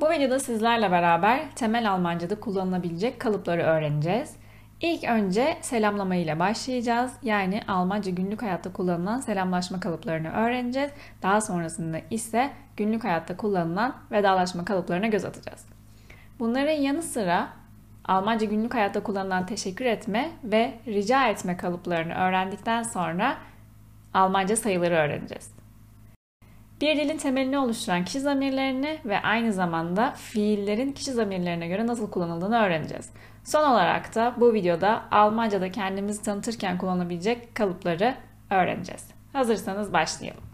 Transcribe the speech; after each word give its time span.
Bu 0.00 0.10
videoda 0.10 0.38
sizlerle 0.38 0.90
beraber 0.90 1.40
temel 1.54 1.90
Almanca'da 1.90 2.40
kullanılabilecek 2.40 3.20
kalıpları 3.20 3.62
öğreneceğiz. 3.62 4.36
İlk 4.80 5.04
önce 5.04 5.58
selamlama 5.60 6.14
ile 6.14 6.38
başlayacağız. 6.38 7.12
Yani 7.22 7.60
Almanca 7.68 8.10
günlük 8.10 8.42
hayatta 8.42 8.72
kullanılan 8.72 9.20
selamlaşma 9.20 9.80
kalıplarını 9.80 10.32
öğreneceğiz. 10.32 10.90
Daha 11.22 11.40
sonrasında 11.40 11.98
ise 12.10 12.50
günlük 12.76 13.04
hayatta 13.04 13.36
kullanılan 13.36 13.96
vedalaşma 14.10 14.64
kalıplarına 14.64 15.06
göz 15.06 15.24
atacağız. 15.24 15.66
Bunların 16.38 16.72
yanı 16.72 17.02
sıra 17.02 17.48
Almanca 18.04 18.46
günlük 18.46 18.74
hayatta 18.74 19.02
kullanılan 19.02 19.46
teşekkür 19.46 19.84
etme 19.84 20.30
ve 20.44 20.74
rica 20.86 21.28
etme 21.28 21.56
kalıplarını 21.56 22.14
öğrendikten 22.14 22.82
sonra 22.82 23.36
Almanca 24.14 24.56
sayıları 24.56 24.94
öğreneceğiz. 24.94 25.55
Bir 26.80 26.96
dilin 26.96 27.18
temelini 27.18 27.58
oluşturan 27.58 28.04
kişi 28.04 28.20
zamirlerini 28.20 28.98
ve 29.04 29.22
aynı 29.22 29.52
zamanda 29.52 30.12
fiillerin 30.12 30.92
kişi 30.92 31.12
zamirlerine 31.12 31.68
göre 31.68 31.86
nasıl 31.86 32.10
kullanıldığını 32.10 32.58
öğreneceğiz. 32.58 33.10
Son 33.44 33.70
olarak 33.70 34.14
da 34.14 34.34
bu 34.36 34.54
videoda 34.54 35.02
Almanca'da 35.10 35.70
kendimizi 35.70 36.22
tanıtırken 36.22 36.78
kullanabilecek 36.78 37.54
kalıpları 37.54 38.14
öğreneceğiz. 38.50 39.10
Hazırsanız 39.32 39.92
başlayalım. 39.92 40.44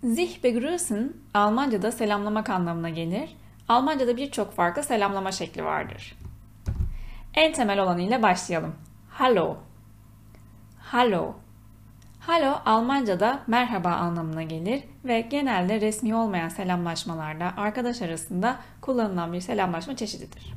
Sich 0.00 0.44
begrüßen 0.44 1.12
Almanca'da 1.34 1.92
selamlamak 1.92 2.50
anlamına 2.50 2.88
gelir. 2.88 3.36
Almanca'da 3.68 4.16
birçok 4.16 4.52
farklı 4.52 4.82
selamlama 4.82 5.32
şekli 5.32 5.64
vardır. 5.64 6.16
En 7.34 7.52
temel 7.52 7.82
olanıyla 7.82 8.22
başlayalım. 8.22 8.74
Hallo. 9.10 9.56
Hallo. 10.78 11.45
Hallo 12.26 12.60
Almanca'da 12.64 13.42
merhaba 13.46 13.90
anlamına 13.90 14.42
gelir 14.42 14.82
ve 15.04 15.20
genelde 15.20 15.80
resmi 15.80 16.14
olmayan 16.14 16.48
selamlaşmalarda 16.48 17.52
arkadaş 17.56 18.02
arasında 18.02 18.56
kullanılan 18.80 19.32
bir 19.32 19.40
selamlaşma 19.40 19.96
çeşididir. 19.96 20.54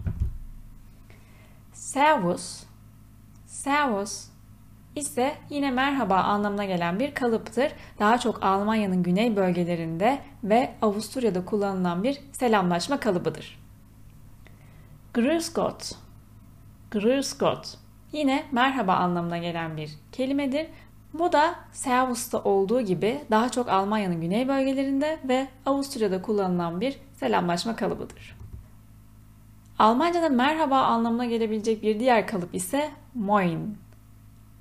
Servus, 1.74 2.64
Servus 3.46 4.28
ise 4.96 5.36
yine 5.50 5.72
merhaba 5.72 6.16
anlamına 6.16 6.66
gelen 6.66 7.00
bir 7.00 7.14
kalıptır. 7.14 7.72
Daha 8.00 8.18
çok 8.18 8.44
Almanya'nın 8.44 9.04
güney 9.04 9.36
bölgelerinde 9.36 10.20
ve 10.44 10.74
Avusturya'da 10.82 11.46
kullanılan 11.46 12.04
bir 12.04 12.22
selamlaşma 12.32 13.00
kalıbıdır. 13.00 13.60
Grüß 15.14 15.54
Gott, 15.54 15.92
Grüß 16.92 17.38
Gott 17.38 17.78
yine 18.12 18.46
merhaba 18.52 18.94
anlamına 18.94 19.38
gelen 19.38 19.78
bir 19.78 19.92
kelimedir. 20.12 20.68
Bu 21.14 21.32
da 21.32 21.56
Servus'ta 21.72 22.44
olduğu 22.44 22.82
gibi 22.82 23.22
daha 23.32 23.50
çok 23.50 23.70
Almanya'nın 23.70 24.22
güney 24.22 24.48
bölgelerinde 24.48 25.20
ve 25.28 25.48
Avusturya'da 25.66 26.22
kullanılan 26.22 26.82
bir 26.82 27.00
selamlaşma 27.14 27.76
kalıbıdır. 27.76 28.38
Almanca'da 29.80 30.30
merhaba 30.30 30.82
anlamına 30.82 31.26
gelebilecek 31.26 31.84
bir 31.84 32.00
diğer 32.00 32.28
kalıp 32.28 32.56
ise 32.56 32.90
Moin. 33.16 33.78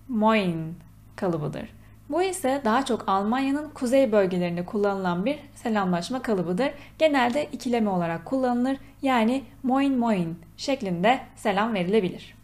Moin 0.08 0.74
kalıbıdır. 1.16 1.68
Bu 2.08 2.22
ise 2.22 2.62
daha 2.64 2.84
çok 2.84 3.08
Almanya'nın 3.08 3.70
kuzey 3.70 4.12
bölgelerinde 4.12 4.64
kullanılan 4.64 5.26
bir 5.26 5.38
selamlaşma 5.54 6.22
kalıbıdır. 6.22 6.70
Genelde 6.98 7.44
ikileme 7.44 7.90
olarak 7.90 8.24
kullanılır. 8.24 8.76
Yani 9.02 9.44
moin 9.62 9.98
moin 9.98 10.38
şeklinde 10.56 11.20
selam 11.36 11.74
verilebilir. 11.74 12.37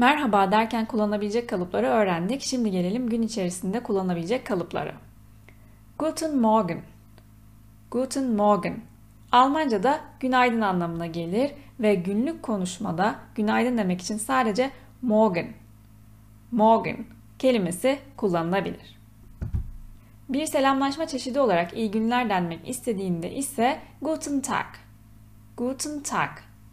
Merhaba 0.00 0.52
derken 0.52 0.86
kullanabilecek 0.86 1.48
kalıpları 1.48 1.86
öğrendik. 1.86 2.42
Şimdi 2.42 2.70
gelelim 2.70 3.08
gün 3.08 3.22
içerisinde 3.22 3.82
kullanabilecek 3.82 4.46
kalıplara. 4.46 4.92
Guten 5.98 6.36
Morgen. 6.36 6.82
Guten 7.90 8.30
Morgen. 8.30 8.80
Almanca'da 9.32 10.00
günaydın 10.20 10.60
anlamına 10.60 11.06
gelir 11.06 11.50
ve 11.80 11.94
günlük 11.94 12.42
konuşmada 12.42 13.14
günaydın 13.34 13.78
demek 13.78 14.00
için 14.00 14.16
sadece 14.16 14.70
morgen, 15.02 15.52
morgen 16.50 17.04
kelimesi 17.38 17.98
kullanılabilir. 18.16 18.98
Bir 20.28 20.46
selamlaşma 20.46 21.06
çeşidi 21.06 21.40
olarak 21.40 21.76
iyi 21.76 21.90
günler 21.90 22.30
denmek 22.30 22.68
istediğinde 22.68 23.32
ise 23.34 23.78
Guten 24.02 24.40
Tag, 24.40 24.66
Guten 25.56 26.02
Tag 26.02 26.30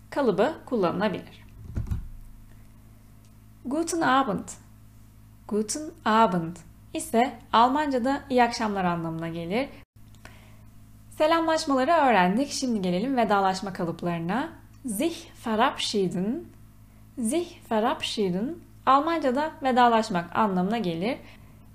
kalıbı 0.10 0.54
kullanılabilir. 0.66 1.47
Guten 3.68 4.02
Abend. 4.02 4.50
Guten 5.48 5.92
Abend 6.06 6.56
ise 6.94 7.32
Almanca'da 7.54 8.22
iyi 8.30 8.44
akşamlar 8.44 8.86
anlamına 8.86 9.28
gelir. 9.28 9.70
Selamlaşmaları 11.18 11.92
öğrendik. 11.92 12.52
Şimdi 12.52 12.82
gelelim 12.82 13.18
vedalaşma 13.18 13.74
kalıplarına. 13.74 14.50
Sich 14.86 15.18
verabschieden. 15.48 16.44
Sich 17.20 17.72
verabschieden 17.72 18.56
Almanca'da 18.86 19.52
vedalaşmak 19.64 20.36
anlamına 20.36 20.78
gelir 20.78 21.18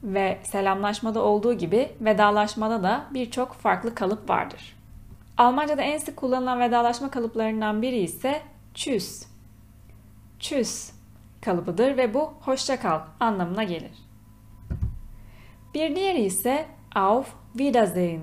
ve 0.03 0.38
selamlaşmada 0.42 1.22
olduğu 1.22 1.54
gibi 1.54 1.92
vedalaşmada 2.00 2.82
da 2.82 3.04
birçok 3.14 3.53
farklı 3.53 3.94
kalıp 3.94 4.30
vardır. 4.30 4.76
Almanca'da 5.38 5.82
en 5.82 5.98
sık 5.98 6.16
kullanılan 6.16 6.60
vedalaşma 6.60 7.10
kalıplarından 7.10 7.82
biri 7.82 7.98
ise 7.98 8.42
tschüss. 8.74 9.26
Tschüss 10.41 11.02
kalıbıdır 11.42 11.97
ve 11.97 12.14
bu 12.14 12.34
hoşça 12.41 12.80
kal 12.80 13.00
anlamına 13.20 13.64
gelir. 13.64 13.92
Bir 15.75 15.97
diğeri 15.97 16.20
ise 16.22 16.66
auf 16.94 17.34
Wiedersehen. 17.53 18.20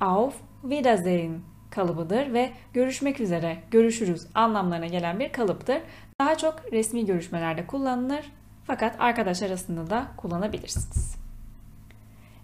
Auf 0.00 0.34
Wiedersehen 0.62 1.40
kalıbıdır 1.70 2.32
ve 2.32 2.52
görüşmek 2.72 3.20
üzere, 3.20 3.58
görüşürüz 3.70 4.26
anlamlarına 4.34 4.86
gelen 4.86 5.20
bir 5.20 5.32
kalıptır. 5.32 5.78
Daha 6.20 6.34
çok 6.38 6.72
resmi 6.72 7.06
görüşmelerde 7.06 7.66
kullanılır 7.66 8.32
fakat 8.64 9.00
arkadaş 9.00 9.42
arasında 9.42 9.90
da 9.90 10.06
kullanabilirsiniz. 10.16 11.16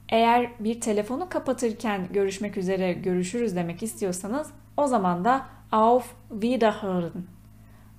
Eğer 0.08 0.50
bir 0.60 0.80
telefonu 0.80 1.28
kapatırken 1.28 2.08
görüşmek 2.12 2.56
üzere, 2.56 2.92
görüşürüz 2.92 3.56
demek 3.56 3.82
istiyorsanız 3.82 4.50
o 4.76 4.86
zaman 4.86 5.24
da 5.24 5.46
auf 5.72 6.14
Wiederhören. 6.30 7.24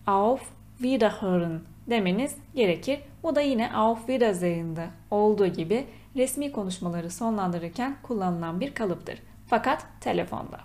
Auf 0.07 0.41
Wiederhören 0.77 1.70
demeniz 1.87 2.35
gerekir. 2.55 2.99
Bu 3.23 3.35
da 3.35 3.41
yine 3.41 3.73
Auf 3.73 3.99
Wiedersehen'de 3.99 4.89
olduğu 5.11 5.47
gibi 5.47 5.85
resmi 6.15 6.51
konuşmaları 6.51 7.09
sonlandırırken 7.09 7.95
kullanılan 8.03 8.59
bir 8.59 8.73
kalıptır. 8.73 9.19
Fakat 9.47 9.85
telefonda. 10.01 10.59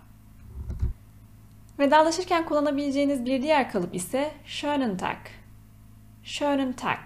Vedalaşırken 1.78 2.46
kullanabileceğiniz 2.46 3.24
bir 3.24 3.42
diğer 3.42 3.70
kalıp 3.70 3.94
ise 3.94 4.30
Schönen 4.44 4.96
Tag. 4.96 5.16
Schönen 6.22 6.72
Tag. 6.72 6.98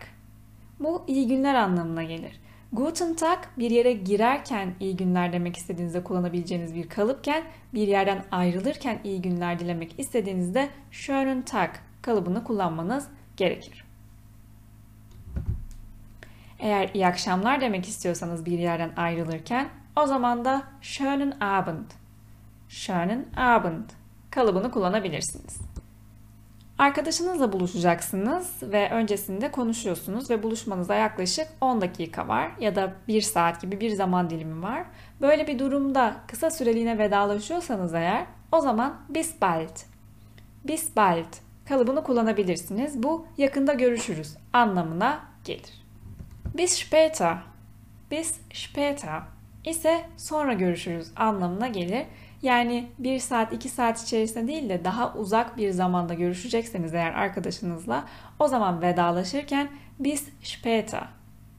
Bu 0.81 1.05
iyi 1.07 1.29
günler 1.29 1.55
anlamına 1.55 2.03
gelir. 2.03 2.41
Guten 2.73 3.15
Tag 3.15 3.39
bir 3.59 3.71
yere 3.71 3.93
girerken 3.93 4.75
iyi 4.81 4.97
günler 4.97 5.33
demek 5.33 5.57
istediğinizde 5.57 6.05
kullanabileceğiniz 6.05 6.75
bir 6.75 6.89
kalıpken 6.89 7.43
bir 7.75 7.89
yerden 7.89 8.25
ayrılırken 8.31 9.01
iyi 9.05 9.23
günler 9.23 9.59
dilemek 9.59 9.95
istediğinizde 9.99 10.69
Schönen 10.91 11.43
Tag 11.43 11.71
kalıbını 12.03 12.45
kullanmanız 12.45 13.09
gerekir. 13.37 13.90
Eğer 16.61 16.91
iyi 16.95 17.07
akşamlar 17.07 17.61
demek 17.61 17.89
istiyorsanız 17.89 18.47
bir 18.47 18.59
yerden 18.59 18.93
ayrılırken 18.97 19.69
o 19.97 20.07
zaman 20.07 20.45
da 20.45 20.63
schönen 20.81 21.35
Abend, 21.41 21.91
schönen 22.69 23.27
Abend 23.37 23.85
kalıbını 24.31 24.71
kullanabilirsiniz. 24.71 25.59
Arkadaşınızla 26.79 27.53
buluşacaksınız 27.53 28.63
ve 28.63 28.91
öncesinde 28.91 29.51
konuşuyorsunuz 29.51 30.31
ve 30.31 30.43
buluşmanıza 30.43 30.95
yaklaşık 30.95 31.47
10 31.61 31.81
dakika 31.81 32.29
var 32.29 32.51
ya 32.61 32.77
da 32.77 32.93
1 33.09 33.23
saat 33.23 33.61
gibi 33.61 33.81
bir 33.81 33.91
zaman 33.91 34.31
dilimi 34.31 34.63
var. 34.63 34.85
Böyle 35.21 35.47
bir 35.47 35.59
durumda 35.59 36.17
kısa 36.29 36.51
süreliğine 36.51 36.99
vedalaşıyorsanız 36.99 37.95
eğer 37.95 38.27
o 38.53 38.61
zaman 38.61 38.97
bis 39.09 39.41
bald, 39.41 39.77
bis 40.65 40.97
bald 40.97 41.35
kalıbını 41.69 42.03
kullanabilirsiniz. 42.03 43.03
Bu 43.03 43.27
yakında 43.39 43.73
görüşürüz 43.73 44.37
anlamına 44.53 45.21
gelir. 45.45 45.80
Bis 46.55 46.79
später, 46.79 47.37
bis 48.11 48.41
später 48.53 49.23
ise 49.65 50.05
sonra 50.17 50.53
görüşürüz 50.53 51.13
anlamına 51.17 51.69
gelir. 51.69 52.07
Yani 52.43 52.89
bir 52.99 53.19
saat 53.19 53.53
iki 53.53 53.69
saat 53.69 54.03
içerisinde 54.03 54.49
değil 54.49 54.69
de 54.69 54.85
daha 54.85 55.15
uzak 55.15 55.57
bir 55.57 55.71
zamanda 55.71 56.15
görüşecekseniz 56.15 56.95
eğer 56.95 57.13
arkadaşınızla 57.13 58.05
o 58.39 58.49
zaman 58.49 58.83
vedalaşırken 58.83 59.69
bis 59.99 60.29
später, 60.43 61.05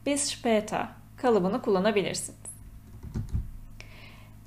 bis 0.06 0.34
später 0.34 0.86
kalıbını 1.16 1.62
kullanabilirsiniz. 1.62 2.52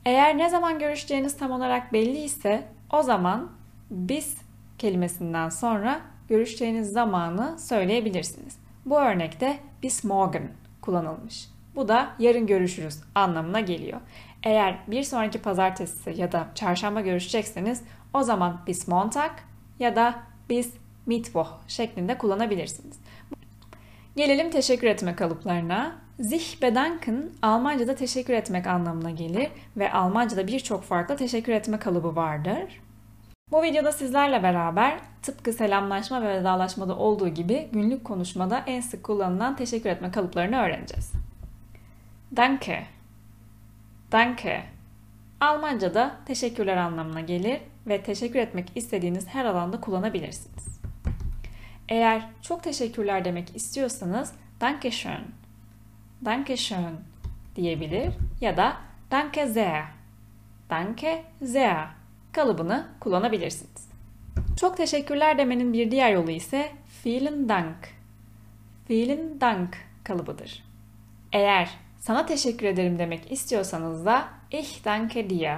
Eğer 0.05 0.37
ne 0.37 0.49
zaman 0.49 0.79
görüşeceğiniz 0.79 1.37
tam 1.37 1.51
olarak 1.51 1.93
belli 1.93 2.17
ise 2.17 2.67
o 2.93 3.03
zaman 3.03 3.51
bis 3.91 4.37
kelimesinden 4.77 5.49
sonra 5.49 6.01
görüşeceğiniz 6.29 6.91
zamanı 6.91 7.59
söyleyebilirsiniz. 7.59 8.64
Bu 8.85 8.99
örnekte 8.99 9.59
bis 9.83 10.03
morgen 10.03 10.51
kullanılmış. 10.81 11.47
Bu 11.75 11.87
da 11.87 12.09
yarın 12.19 12.47
görüşürüz 12.47 12.99
anlamına 13.15 13.59
geliyor. 13.59 14.01
Eğer 14.43 14.79
bir 14.87 15.03
sonraki 15.03 15.41
pazartesi 15.41 16.13
ya 16.15 16.31
da 16.31 16.47
çarşamba 16.55 17.01
görüşecekseniz 17.01 17.81
o 18.13 18.23
zaman 18.23 18.61
bis 18.67 18.87
Montag 18.87 19.31
ya 19.79 19.95
da 19.95 20.15
bis 20.49 20.73
Mittwoch 21.05 21.49
şeklinde 21.67 22.17
kullanabilirsiniz. 22.17 22.99
Gelelim 24.15 24.51
teşekkür 24.51 24.87
etme 24.87 25.15
kalıplarına. 25.15 25.95
Sich 26.21 26.61
bedanken 26.61 27.29
Almanca'da 27.41 27.95
teşekkür 27.95 28.33
etmek 28.33 28.67
anlamına 28.67 29.11
gelir 29.11 29.49
ve 29.77 29.91
Almanca'da 29.91 30.47
birçok 30.47 30.83
farklı 30.83 31.17
teşekkür 31.17 31.53
etme 31.53 31.79
kalıbı 31.79 32.15
vardır. 32.15 32.81
Bu 33.51 33.63
videoda 33.63 33.91
sizlerle 33.91 34.43
beraber 34.43 34.99
tıpkı 35.21 35.53
selamlaşma 35.53 36.21
ve 36.21 36.39
vedalaşmada 36.39 36.97
olduğu 36.97 37.29
gibi 37.29 37.69
günlük 37.71 38.03
konuşmada 38.03 38.63
en 38.67 38.81
sık 38.81 39.03
kullanılan 39.03 39.55
teşekkür 39.55 39.89
etme 39.89 40.11
kalıplarını 40.11 40.57
öğreneceğiz. 40.57 41.11
Danke. 42.35 42.85
Danke. 44.11 44.63
Almanca'da 45.39 46.15
teşekkürler 46.25 46.77
anlamına 46.77 47.21
gelir 47.21 47.59
ve 47.87 48.03
teşekkür 48.03 48.39
etmek 48.39 48.71
istediğiniz 48.75 49.27
her 49.27 49.45
alanda 49.45 49.81
kullanabilirsiniz. 49.81 50.79
Eğer 51.89 52.21
çok 52.41 52.63
teşekkürler 52.63 53.25
demek 53.25 53.55
istiyorsanız 53.55 54.33
Danke 54.61 54.91
schön, 54.91 55.25
Danke 56.25 56.57
schön 56.57 56.99
diyebilir 57.55 58.13
ya 58.41 58.57
da 58.57 58.77
Danke 59.11 59.47
sehr, 59.47 59.85
Danke 60.69 61.23
sehr 61.45 62.04
kalıbını 62.35 62.87
kullanabilirsiniz. 62.99 63.89
Çok 64.59 64.77
teşekkürler 64.77 65.37
demenin 65.37 65.73
bir 65.73 65.91
diğer 65.91 66.11
yolu 66.11 66.31
ise 66.31 66.69
vielen 67.05 67.49
Dank, 67.49 67.77
vielen 68.89 69.41
Dank 69.41 69.77
kalıbıdır. 70.03 70.63
Eğer 71.33 71.69
sana 71.99 72.25
teşekkür 72.25 72.65
ederim 72.67 72.99
demek 72.99 73.31
istiyorsanız 73.31 74.05
da 74.05 74.27
ich 74.51 74.85
danke 74.85 75.29
dir, 75.29 75.49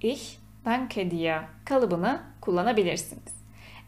ich 0.00 0.36
danke 0.64 1.10
dir 1.10 1.34
kalıbını 1.64 2.20
kullanabilirsiniz. 2.40 3.38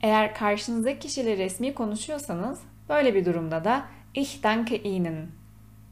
Eğer 0.02 0.34
karşınızdaki 0.34 0.98
kişiyle 0.98 1.36
resmi 1.36 1.74
konuşuyorsanız 1.74 2.60
böyle 2.88 3.14
bir 3.14 3.24
durumda 3.24 3.64
da 3.64 3.84
ich 4.14 4.42
danke 4.42 4.82
Ihnen, 4.82 5.26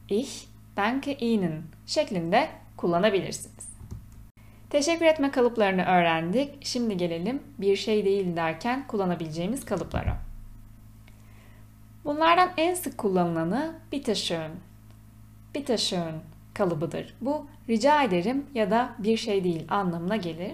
ich 0.08 0.44
danke 0.76 1.14
Ihnen 1.14 1.62
şeklinde 1.86 2.48
kullanabilirsiniz. 2.76 3.67
Teşekkür 4.70 5.06
etme 5.06 5.30
kalıplarını 5.30 5.84
öğrendik. 5.84 6.66
Şimdi 6.66 6.96
gelelim 6.96 7.42
bir 7.58 7.76
şey 7.76 8.04
değil 8.04 8.36
derken 8.36 8.86
kullanabileceğimiz 8.86 9.64
kalıplara. 9.64 10.16
Bunlardan 12.04 12.50
en 12.56 12.74
sık 12.74 12.98
kullanılanı 12.98 13.74
bitte 13.92 14.14
schön. 14.14 14.50
Bitte 15.54 15.78
schön 15.78 16.14
kalıbıdır. 16.54 17.14
Bu 17.20 17.46
rica 17.68 18.02
ederim 18.02 18.46
ya 18.54 18.70
da 18.70 18.94
bir 18.98 19.16
şey 19.16 19.44
değil 19.44 19.66
anlamına 19.68 20.16
gelir. 20.16 20.52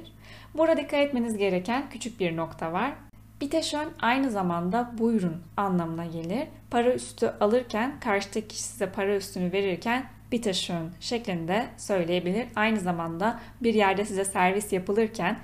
Burada 0.55 0.77
dikkat 0.77 1.01
etmeniz 1.01 1.37
gereken 1.37 1.91
küçük 1.91 2.21
bir 2.21 2.37
nokta 2.37 2.73
var. 2.73 2.93
Biteşön 3.41 3.89
aynı 4.01 4.31
zamanda 4.31 4.91
buyurun 4.99 5.43
anlamına 5.57 6.07
gelir. 6.07 6.49
Para 6.71 6.95
üstü 6.95 7.33
alırken 7.41 8.01
karşıdaki 8.01 8.49
kişi 8.49 8.63
size 8.63 8.91
para 8.91 9.17
üstünü 9.17 9.53
verirken 9.53 10.07
biteşön 10.35 10.91
şeklinde 11.01 11.67
söyleyebilir. 11.77 12.47
Aynı 12.57 12.81
zamanda 12.81 13.41
bir 13.63 13.75
yerde 13.75 14.05
size 14.05 14.25
servis 14.25 14.73
yapılırken 14.73 15.39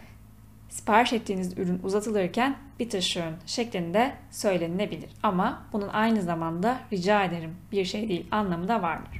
sipariş 0.68 1.12
ettiğiniz 1.12 1.58
ürün 1.58 1.80
uzatılırken 1.82 2.56
biteşön 2.80 3.34
şeklinde 3.46 4.12
söylenilebilir. 4.30 5.10
Ama 5.22 5.62
bunun 5.72 5.88
aynı 5.88 6.22
zamanda 6.22 6.80
rica 6.92 7.24
ederim 7.24 7.56
bir 7.72 7.84
şey 7.84 8.08
değil 8.08 8.26
anlamı 8.30 8.68
da 8.68 8.82
vardır. 8.82 9.18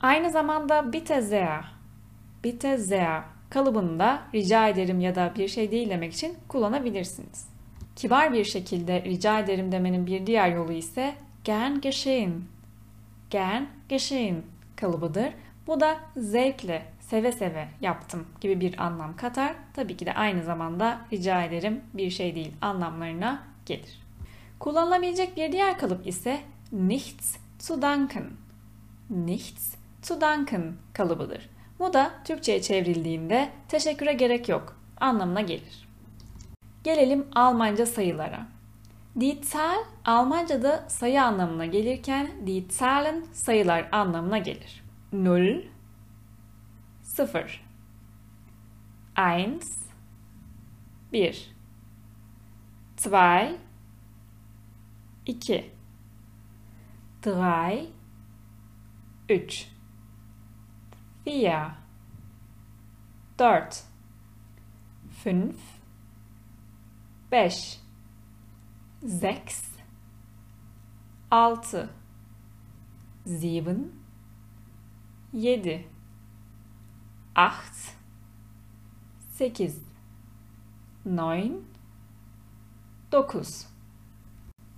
Aynı 0.00 0.30
zamanda 0.30 0.92
bitte 0.92 1.22
sehr, 1.22 1.64
bitte 2.44 2.78
sehr 2.78 3.22
kalıbını 3.50 4.18
rica 4.34 4.68
ederim 4.68 5.00
ya 5.00 5.14
da 5.14 5.32
bir 5.36 5.48
şey 5.48 5.70
değil 5.70 5.90
demek 5.90 6.12
için 6.12 6.34
kullanabilirsiniz. 6.48 7.48
Kibar 7.96 8.32
bir 8.32 8.44
şekilde 8.44 9.02
rica 9.02 9.40
ederim 9.40 9.72
demenin 9.72 10.06
bir 10.06 10.26
diğer 10.26 10.48
yolu 10.48 10.72
ise 10.72 11.14
gern 11.44 11.80
geschehen. 11.80 12.55
Gern 13.30 13.62
geschehen 13.88 14.42
kalıbıdır. 14.76 15.32
Bu 15.66 15.80
da 15.80 15.96
zevkle, 16.16 16.86
seve 17.00 17.32
seve 17.32 17.68
yaptım 17.80 18.26
gibi 18.40 18.60
bir 18.60 18.84
anlam 18.84 19.16
katar. 19.16 19.54
Tabii 19.74 19.96
ki 19.96 20.06
de 20.06 20.14
aynı 20.14 20.42
zamanda 20.42 21.00
rica 21.12 21.42
ederim 21.42 21.80
bir 21.94 22.10
şey 22.10 22.34
değil 22.34 22.52
anlamlarına 22.60 23.42
gelir. 23.66 24.02
Kullanılabilecek 24.58 25.36
bir 25.36 25.52
diğer 25.52 25.78
kalıp 25.78 26.06
ise 26.06 26.40
nichts 26.72 27.36
zu 27.58 27.82
danken. 27.82 28.24
Nichts 29.10 29.74
zu 30.02 30.20
danken 30.20 30.72
kalıbıdır. 30.92 31.50
Bu 31.78 31.92
da 31.92 32.10
Türkçe'ye 32.24 32.62
çevrildiğinde 32.62 33.48
teşekküre 33.68 34.12
gerek 34.12 34.48
yok 34.48 34.80
anlamına 35.00 35.40
gelir. 35.40 35.88
Gelelim 36.84 37.26
Almanca 37.34 37.86
sayılara. 37.86 38.46
Die 39.20 39.40
Almanca'da 40.04 40.84
sayı 40.88 41.22
anlamına 41.22 41.66
gelirken 41.66 42.46
die 42.46 42.68
sayılar 43.32 43.88
anlamına 43.92 44.38
gelir. 44.38 44.84
0 45.12 45.70
0 47.02 47.64
1 51.12 51.54
1 53.06 53.56
2 55.26 55.26
2 55.26 55.70
3 57.24 57.36
3 59.28 59.68
vier, 61.26 61.70
dort, 63.38 63.84
fünf, 65.22 65.56
beş, 67.32 67.80
sechs, 69.08 69.64
altı, 71.30 71.90
sieben, 73.24 73.92
yedi, 75.32 75.88
acht, 77.34 77.76
sekiz, 79.30 79.82
neun, 81.06 81.64
dokuz. 83.12 83.66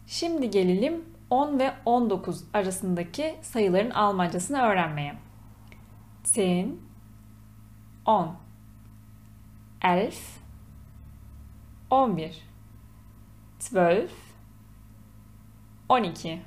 Şimdi 0.07 0.51
gelelim 0.51 1.05
10 1.31 1.59
ve 1.59 1.75
19 1.85 2.45
arasındaki 2.55 3.39
sayıların 3.43 3.91
Almancasını 3.91 4.63
öğrenmeye. 4.63 5.19
10, 6.37 6.79
10, 8.05 8.37
11, 9.85 10.19
11, 11.91 12.48
12, 13.61 14.09
12. 15.89 16.41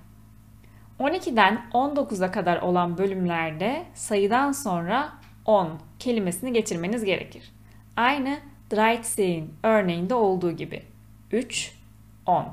12'den 0.99 1.61
19'a 1.73 2.31
kadar 2.31 2.61
olan 2.61 2.97
bölümlerde 2.97 3.85
sayıdan 3.93 4.51
sonra 4.51 5.13
10 5.45 5.79
kelimesini 5.99 6.53
getirmeniz 6.53 7.03
gerekir. 7.03 7.51
Aynı 7.95 8.39
Dreizehn 8.71 9.43
örneğinde 9.63 10.13
olduğu 10.13 10.51
gibi. 10.51 10.83
3, 11.31 11.73
10. 12.25 12.45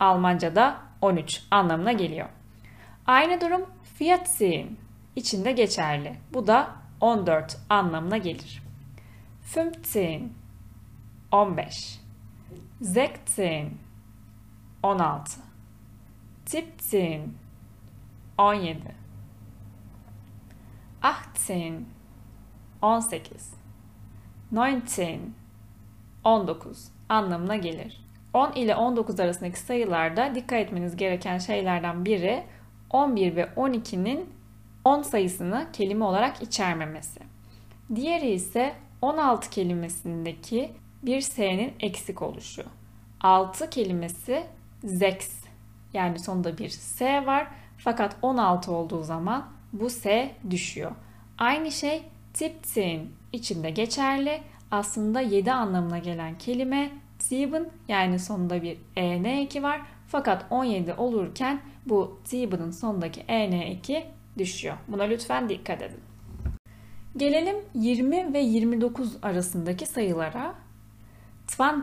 Almanca'da 0.00 0.76
13 1.00 1.42
anlamına 1.50 1.92
geliyor. 1.92 2.28
Aynı 3.06 3.40
durum 3.40 3.66
Vierzehn 4.00 4.66
içinde 5.16 5.52
geçerli. 5.52 6.16
Bu 6.34 6.46
da 6.46 6.70
14 7.00 7.58
anlamına 7.68 8.16
gelir. 8.16 8.62
15 9.56 9.86
15 11.32 12.00
16 12.82 13.89
16 14.82 15.40
17 16.52 17.28
17 18.38 18.78
18 21.02 21.74
18 22.82 23.54
19 24.52 25.40
19 26.24 26.88
anlamına 27.08 27.56
gelir. 27.56 28.04
10 28.34 28.52
ile 28.52 28.76
19 28.76 29.20
arasındaki 29.20 29.60
sayılarda 29.60 30.34
dikkat 30.34 30.58
etmeniz 30.58 30.96
gereken 30.96 31.38
şeylerden 31.38 32.04
biri 32.04 32.44
11 32.90 33.36
ve 33.36 33.42
12'nin 33.42 34.30
10 34.84 35.02
sayısını 35.02 35.66
kelime 35.72 36.04
olarak 36.04 36.42
içermemesi. 36.42 37.20
Diğeri 37.94 38.30
ise 38.30 38.74
16 39.02 39.50
kelimesindeki 39.50 40.72
bir 41.02 41.20
s'nin 41.20 41.74
eksik 41.80 42.22
oluşu. 42.22 42.64
6 43.20 43.70
kelimesi 43.70 44.46
zex 44.84 45.40
yani 45.94 46.18
sonunda 46.18 46.58
bir 46.58 46.68
s 46.68 47.26
var 47.26 47.48
fakat 47.78 48.16
16 48.22 48.72
olduğu 48.72 49.02
zaman 49.02 49.46
bu 49.72 49.90
s 49.90 50.34
düşüyor. 50.50 50.90
Aynı 51.38 51.72
şey 51.72 52.02
tipsin 52.34 53.12
içinde 53.32 53.70
geçerli. 53.70 54.42
Aslında 54.70 55.20
7 55.20 55.52
anlamına 55.52 55.98
gelen 55.98 56.38
kelime 56.38 56.90
sieben 57.18 57.70
yani 57.88 58.18
sonunda 58.18 58.62
bir 58.62 58.78
en 58.96 59.24
eki 59.24 59.62
var. 59.62 59.80
Fakat 60.06 60.46
17 60.50 60.94
olurken 60.94 61.60
bu 61.86 62.20
sieben'ın 62.24 62.70
sonundaki 62.70 63.24
en 63.28 63.52
eki 63.52 64.06
düşüyor. 64.38 64.76
Buna 64.88 65.02
lütfen 65.02 65.48
dikkat 65.48 65.82
edin. 65.82 66.00
Gelelim 67.16 67.56
20 67.74 68.34
ve 68.34 68.38
29 68.38 69.16
arasındaki 69.22 69.86
sayılara. 69.86 70.54
20 71.58 71.80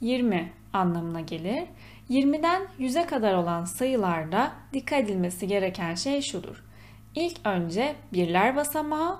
20 0.00 0.52
anlamına 0.72 1.20
gelir. 1.20 1.64
20'den 2.10 2.62
100'e 2.80 3.06
kadar 3.06 3.34
olan 3.34 3.64
sayılarda 3.64 4.52
dikkat 4.72 5.00
edilmesi 5.00 5.46
gereken 5.46 5.94
şey 5.94 6.22
şudur. 6.22 6.64
İlk 7.14 7.40
önce 7.44 7.94
birler 8.12 8.56
basamağı, 8.56 9.18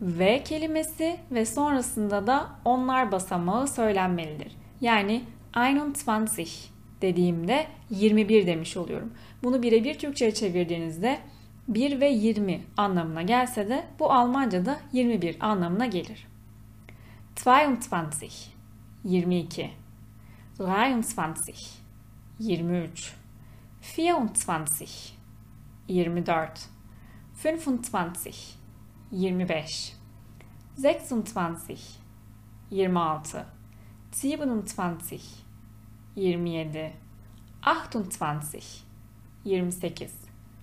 V 0.00 0.42
kelimesi 0.42 1.16
ve 1.30 1.46
sonrasında 1.46 2.26
da 2.26 2.48
onlar 2.64 3.12
basamağı 3.12 3.68
söylenmelidir. 3.68 4.56
Yani 4.80 5.22
21 5.56 6.70
dediğimde 7.02 7.66
21 7.90 8.46
demiş 8.46 8.76
oluyorum. 8.76 9.12
Bunu 9.42 9.62
birebir 9.62 9.98
Türkçe'ye 9.98 10.34
çevirdiğinizde 10.34 11.18
1 11.68 12.00
ve 12.00 12.08
20 12.08 12.60
anlamına 12.76 13.22
gelse 13.22 13.68
de 13.68 13.84
bu 13.98 14.12
Almanca'da 14.12 14.80
21 14.92 15.36
anlamına 15.40 15.86
gelir. 15.86 16.26
22 17.44 18.50
22 19.04 19.79
23 22.38 23.14
23 23.88 25.14
24 25.88 26.68
24 27.50 27.90
25 29.12 29.96
25 30.70 31.96
26 32.70 33.46
26 33.46 33.46
27 34.46 35.20
27 36.16 36.92
28 37.84 38.84
28 39.44 40.12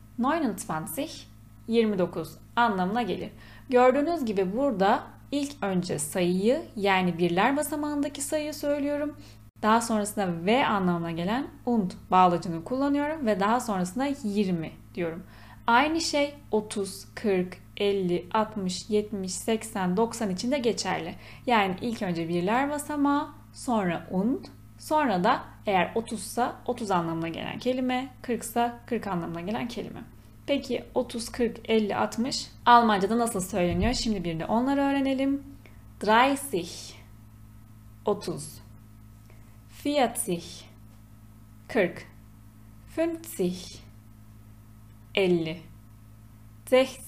29 0.08 1.28
29 1.68 2.38
anlamına 2.56 3.02
gelir. 3.02 3.30
Gördüğünüz 3.70 4.26
gibi 4.26 4.58
burada 4.58 5.04
ilk 5.32 5.52
önce 5.62 6.00
sayıyı 6.00 6.62
yani 6.76 7.18
birler 7.18 7.58
basamağındaki 7.58 8.22
sayıyı 8.22 8.54
söylüyorum. 8.54 9.16
Daha 9.62 9.82
sonrasında 9.82 10.46
V 10.46 10.66
anlamına 10.66 11.12
gelen 11.12 11.48
und 11.66 11.92
bağlacını 12.12 12.64
kullanıyorum 12.64 13.26
ve 13.26 13.40
daha 13.40 13.60
sonrasında 13.60 14.06
20 14.24 14.72
diyorum. 14.96 15.24
Aynı 15.68 16.02
şey 16.02 16.36
30, 16.52 17.06
40, 17.16 17.58
50, 17.78 18.28
60, 18.34 18.90
70, 18.90 19.34
80, 19.34 19.98
90 19.98 20.30
için 20.30 20.52
de 20.52 20.58
geçerli. 20.58 21.16
Yani 21.46 21.76
ilk 21.82 22.02
önce 22.02 22.30
birler 22.30 22.70
basamağı, 22.70 23.28
sonra 23.54 24.08
und, 24.12 24.46
sonra 24.80 25.24
da 25.24 25.44
eğer 25.66 25.92
30 25.96 26.20
ise 26.20 26.48
30 26.66 26.92
anlamına 26.92 27.28
gelen 27.28 27.60
kelime, 27.60 28.10
40 28.22 28.44
ise 28.44 28.72
40 28.86 29.08
anlamına 29.08 29.42
gelen 29.42 29.68
kelime. 29.68 30.00
Peki 30.48 30.86
30, 30.96 31.30
40, 31.30 31.70
50, 31.70 31.96
60 31.96 32.48
Almanca'da 32.66 33.20
nasıl 33.20 33.42
söyleniyor? 33.42 33.94
Şimdi 33.94 34.24
bir 34.24 34.40
de 34.40 34.46
onları 34.46 34.82
öğrenelim. 34.82 35.44
30 36.04 36.94
30 38.06 38.67
40 41.68 42.06
40 42.96 43.26
50 43.36 43.82
50 45.16 45.62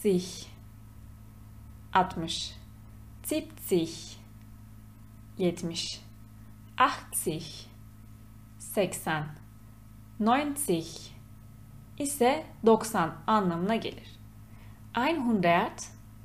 60 0.07 0.47
60 1.93 2.55
70 3.29 4.17
70 5.37 6.01
80 6.77 7.41
80 8.59 9.25
90 10.19 10.55
ise 11.97 12.45
90 12.65 13.15
anlamına 13.27 13.75
gelir. 13.75 14.19
100 14.95 15.43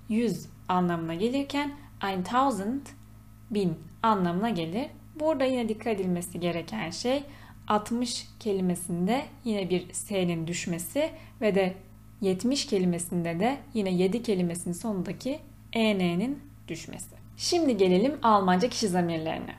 100 0.09 0.49
anlamına 0.69 1.15
gelirken 1.15 1.77
1000 2.01 2.85
bin 3.51 3.79
anlamına 4.03 4.51
gelir. 4.51 4.91
Burada 5.21 5.45
yine 5.45 5.69
dikkat 5.69 5.87
edilmesi 5.87 6.41
gereken 6.41 6.91
şey 6.91 7.25
60 7.69 8.29
kelimesinde 8.41 9.25
yine 9.45 9.71
bir 9.71 9.93
S'nin 9.93 10.47
düşmesi 10.47 11.11
ve 11.41 11.55
de 11.55 11.75
70 12.21 12.67
kelimesinde 12.67 13.41
de 13.41 13.59
yine 13.75 13.91
7 13.91 14.23
kelimesinin 14.23 14.75
sonundaki 14.75 15.39
EN'nin 15.73 16.43
düşmesi. 16.69 17.15
Şimdi 17.37 17.77
gelelim 17.77 18.19
Almanca 18.23 18.69
kişi 18.69 18.89
zamirlerine. 18.89 19.55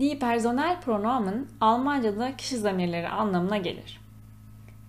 Die 0.00 0.18
Personalpronomen 0.18 1.46
Almanca'da 1.60 2.36
kişi 2.36 2.56
zamirleri 2.56 3.08
anlamına 3.08 3.56
gelir. 3.56 4.00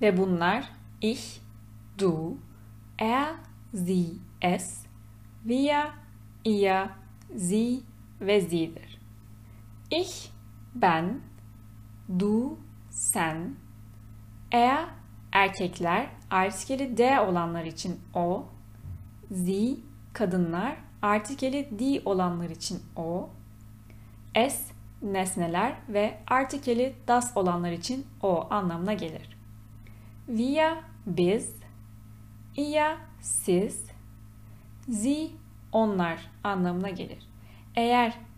Ve 0.02 0.18
bunlar 0.18 0.70
ich, 1.02 1.42
du, 1.98 2.38
er, 3.00 3.28
sie, 3.74 4.08
es, 4.42 4.86
wir, 5.44 5.88
ihr, 6.46 6.90
sie 7.36 7.80
ve 8.22 8.42
sie'dir. 8.42 8.99
Ich, 9.92 10.32
ben, 10.76 11.22
du, 12.08 12.60
sen, 12.90 13.56
er, 14.52 14.86
erkekler, 15.32 16.10
artikeli 16.30 16.98
D 16.98 17.20
olanlar 17.20 17.64
için 17.64 18.00
o, 18.14 18.46
sie, 19.32 19.78
kadınlar, 20.14 20.78
artikeli 21.02 21.70
D 21.80 22.02
olanlar 22.06 22.50
için 22.50 22.84
o, 22.96 23.30
es, 24.36 24.72
nesneler 25.02 25.76
ve 25.90 26.18
artikeli 26.28 26.96
das 27.08 27.38
olanlar 27.38 27.72
için 27.72 28.08
o 28.22 28.48
anlamına 28.50 28.94
gelir. 28.94 29.38
Wir, 30.28 30.78
biz, 31.06 31.56
ihr, 32.56 32.98
siz, 33.22 33.86
sie, 34.92 35.32
onlar 35.72 36.20
anlamına 36.44 36.90
gelir. 36.90 37.30
Eğer 37.76 38.29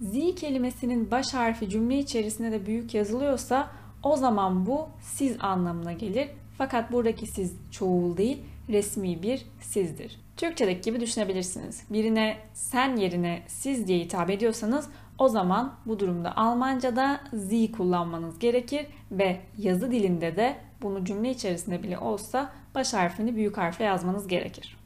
Z 0.00 0.34
kelimesinin 0.36 1.10
baş 1.10 1.34
harfi 1.34 1.68
cümle 1.68 1.98
içerisinde 1.98 2.52
de 2.52 2.66
büyük 2.66 2.94
yazılıyorsa 2.94 3.70
o 4.02 4.16
zaman 4.16 4.66
bu 4.66 4.88
siz 5.02 5.36
anlamına 5.40 5.92
gelir. 5.92 6.28
Fakat 6.58 6.92
buradaki 6.92 7.26
siz 7.26 7.52
çoğul 7.70 8.16
değil, 8.16 8.38
resmi 8.68 9.22
bir 9.22 9.46
sizdir. 9.60 10.20
Türkçedeki 10.36 10.80
gibi 10.80 11.00
düşünebilirsiniz. 11.00 11.82
Birine 11.90 12.36
sen 12.54 12.96
yerine 12.96 13.42
siz 13.46 13.86
diye 13.86 13.98
hitap 13.98 14.30
ediyorsanız 14.30 14.88
o 15.18 15.28
zaman 15.28 15.74
bu 15.86 16.00
durumda 16.00 16.36
Almanca'da 16.36 17.20
Z 17.32 17.72
kullanmanız 17.76 18.38
gerekir 18.38 18.86
ve 19.12 19.40
yazı 19.58 19.90
dilinde 19.90 20.36
de 20.36 20.56
bunu 20.82 21.04
cümle 21.04 21.30
içerisinde 21.30 21.82
bile 21.82 21.98
olsa 21.98 22.52
baş 22.74 22.94
harfini 22.94 23.36
büyük 23.36 23.58
harfle 23.58 23.84
yazmanız 23.84 24.28
gerekir. 24.28 24.76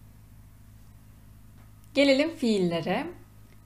Gelelim 1.94 2.30
fiillere. 2.30 3.06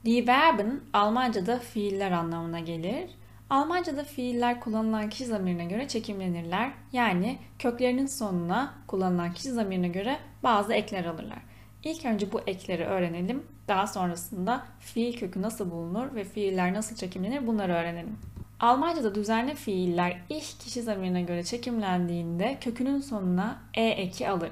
Die 0.05 0.27
Verben 0.27 0.81
Almanca'da 0.93 1.59
fiiller 1.59 2.11
anlamına 2.11 2.59
gelir. 2.59 3.09
Almanca'da 3.49 4.03
fiiller 4.03 4.59
kullanılan 4.59 5.09
kişi 5.09 5.25
zamirine 5.25 5.65
göre 5.65 5.87
çekimlenirler. 5.87 6.71
Yani 6.93 7.37
köklerinin 7.59 8.05
sonuna 8.05 8.73
kullanılan 8.87 9.33
kişi 9.33 9.51
zamirine 9.51 9.87
göre 9.87 10.19
bazı 10.43 10.73
ekler 10.73 11.05
alırlar. 11.05 11.39
İlk 11.83 12.05
önce 12.05 12.31
bu 12.31 12.41
ekleri 12.47 12.85
öğrenelim. 12.85 13.43
Daha 13.67 13.87
sonrasında 13.87 14.65
fiil 14.79 15.17
kökü 15.17 15.41
nasıl 15.41 15.71
bulunur 15.71 16.15
ve 16.15 16.23
fiiller 16.23 16.73
nasıl 16.73 16.95
çekimlenir 16.95 17.47
bunları 17.47 17.73
öğrenelim. 17.73 18.17
Almanca'da 18.59 19.15
düzenli 19.15 19.55
fiiller 19.55 20.21
ich 20.29 20.59
kişi 20.59 20.81
zamirine 20.81 21.21
göre 21.21 21.43
çekimlendiğinde 21.43 22.57
kökünün 22.61 22.99
sonuna 22.99 23.59
e 23.73 23.85
eki 23.85 24.29
alır. 24.29 24.51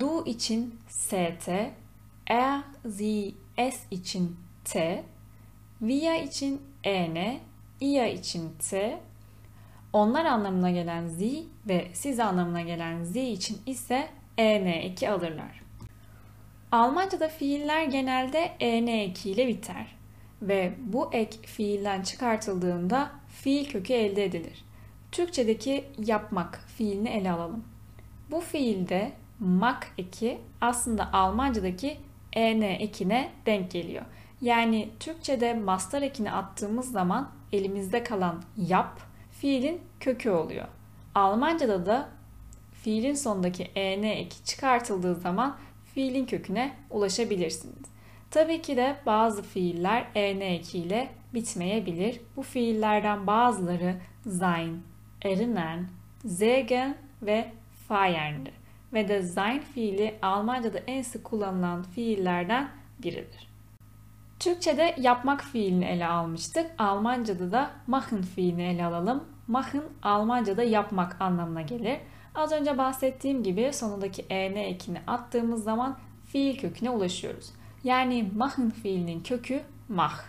Du 0.00 0.26
için 0.26 0.74
st, 0.88 1.48
er, 2.26 2.60
sie, 2.88 3.32
es 3.56 3.80
için 3.90 4.36
T, 4.68 5.04
via 5.82 6.16
için 6.16 6.62
EN, 6.84 7.40
ia 7.80 8.06
için 8.06 8.52
T, 8.70 9.00
onlar 9.92 10.24
anlamına 10.24 10.70
gelen 10.70 11.06
Z 11.06 11.20
ve 11.68 11.88
siz 11.92 12.20
anlamına 12.20 12.60
gelen 12.60 13.04
Z 13.04 13.16
için 13.16 13.58
ise 13.66 14.08
EN 14.38 14.66
eki 14.66 15.10
alırlar. 15.10 15.62
Almanca'da 16.72 17.28
fiiller 17.28 17.84
genelde 17.84 18.38
EN 18.60 18.86
eki 18.86 19.30
ile 19.30 19.48
biter 19.48 19.86
ve 20.42 20.72
bu 20.78 21.12
ek 21.12 21.38
fiilden 21.46 22.02
çıkartıldığında 22.02 23.10
fiil 23.28 23.70
kökü 23.70 23.92
elde 23.92 24.24
edilir. 24.24 24.64
Türkçedeki 25.12 25.84
yapmak 26.04 26.60
fiilini 26.76 27.08
ele 27.08 27.30
alalım. 27.30 27.64
Bu 28.30 28.40
fiilde 28.40 29.12
mak 29.40 29.92
eki 29.98 30.38
aslında 30.60 31.12
Almanca'daki 31.12 31.96
en 32.32 32.60
ekine 32.60 33.30
denk 33.46 33.70
geliyor. 33.70 34.04
Yani 34.40 34.90
Türkçe'de 35.00 35.54
master 35.54 36.02
ekini 36.02 36.32
attığımız 36.32 36.92
zaman 36.92 37.30
elimizde 37.52 38.04
kalan 38.04 38.42
yap 38.56 39.00
fiilin 39.30 39.80
kökü 40.00 40.30
oluyor. 40.30 40.66
Almanca'da 41.14 41.86
da 41.86 42.08
fiilin 42.72 43.14
sonundaki 43.14 43.70
en 43.74 44.02
eki 44.02 44.44
çıkartıldığı 44.44 45.14
zaman 45.14 45.56
fiilin 45.94 46.26
köküne 46.26 46.76
ulaşabilirsiniz. 46.90 47.88
Tabii 48.30 48.62
ki 48.62 48.76
de 48.76 48.96
bazı 49.06 49.42
fiiller 49.42 50.06
en 50.14 50.40
ekiyle 50.40 51.08
bitmeyebilir. 51.34 52.20
Bu 52.36 52.42
fiillerden 52.42 53.26
bazıları 53.26 53.96
sein, 54.38 54.82
erinnern, 55.22 55.84
sägen 56.26 56.96
ve 57.22 57.52
feiern'dir. 57.88 58.54
ve 58.92 59.08
de 59.08 59.22
sein 59.22 59.60
fiili 59.60 60.14
Almanca'da 60.22 60.78
en 60.78 61.02
sık 61.02 61.24
kullanılan 61.24 61.82
fiillerden 61.82 62.68
biridir. 63.02 63.47
Türkçe'de 64.40 64.94
yapmak 64.98 65.44
fiilini 65.44 65.84
ele 65.84 66.06
almıştık. 66.06 66.70
Almanca'da 66.78 67.52
da 67.52 67.70
machen 67.86 68.22
fiilini 68.22 68.62
ele 68.62 68.84
alalım. 68.84 69.24
Machen 69.48 69.82
Almanca'da 70.02 70.62
yapmak 70.62 71.20
anlamına 71.20 71.62
gelir. 71.62 71.98
Az 72.34 72.52
önce 72.52 72.78
bahsettiğim 72.78 73.42
gibi 73.42 73.72
sonundaki 73.72 74.26
en 74.30 74.54
ekini 74.54 74.98
attığımız 75.06 75.64
zaman 75.64 75.98
fiil 76.24 76.58
köküne 76.58 76.90
ulaşıyoruz. 76.90 77.52
Yani 77.84 78.30
machen 78.36 78.70
fiilinin 78.70 79.20
kökü 79.20 79.62
mach. 79.88 80.20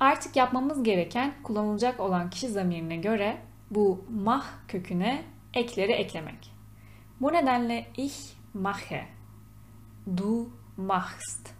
Artık 0.00 0.36
yapmamız 0.36 0.82
gereken 0.82 1.34
kullanılacak 1.42 2.00
olan 2.00 2.30
kişi 2.30 2.48
zamirine 2.48 2.96
göre 2.96 3.36
bu 3.70 4.04
mach 4.10 4.46
köküne 4.68 5.24
ekleri 5.54 5.92
eklemek. 5.92 6.52
Bu 7.20 7.32
nedenle 7.32 7.86
ich 7.96 8.16
mache, 8.54 9.06
du 10.16 10.48
machst, 10.76 11.53